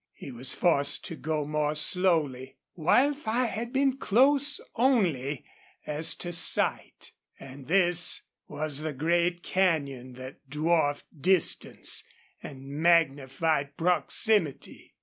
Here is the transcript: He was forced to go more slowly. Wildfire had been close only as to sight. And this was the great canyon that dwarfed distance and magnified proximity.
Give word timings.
He 0.15 0.31
was 0.31 0.55
forced 0.55 1.05
to 1.05 1.15
go 1.15 1.45
more 1.45 1.75
slowly. 1.75 2.57
Wildfire 2.75 3.45
had 3.45 3.71
been 3.71 3.97
close 3.97 4.59
only 4.75 5.45
as 5.85 6.15
to 6.15 6.31
sight. 6.31 7.11
And 7.39 7.67
this 7.67 8.23
was 8.47 8.79
the 8.79 8.93
great 8.93 9.43
canyon 9.43 10.13
that 10.13 10.49
dwarfed 10.49 11.05
distance 11.19 12.03
and 12.41 12.63
magnified 12.67 13.77
proximity. 13.77 14.95